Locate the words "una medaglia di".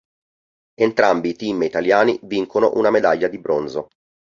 2.73-3.37